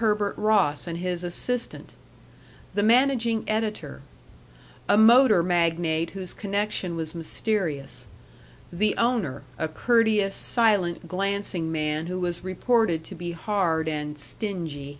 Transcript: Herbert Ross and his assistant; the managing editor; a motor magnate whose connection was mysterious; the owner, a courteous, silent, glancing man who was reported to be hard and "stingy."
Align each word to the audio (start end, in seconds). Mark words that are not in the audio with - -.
Herbert 0.00 0.36
Ross 0.36 0.86
and 0.86 0.98
his 0.98 1.24
assistant; 1.24 1.94
the 2.74 2.82
managing 2.82 3.42
editor; 3.48 4.02
a 4.86 4.98
motor 4.98 5.42
magnate 5.42 6.10
whose 6.10 6.34
connection 6.34 6.94
was 6.94 7.14
mysterious; 7.14 8.06
the 8.70 8.94
owner, 8.98 9.44
a 9.56 9.66
courteous, 9.66 10.34
silent, 10.36 11.08
glancing 11.08 11.72
man 11.72 12.04
who 12.06 12.20
was 12.20 12.44
reported 12.44 13.02
to 13.04 13.14
be 13.14 13.32
hard 13.32 13.88
and 13.88 14.18
"stingy." 14.18 14.98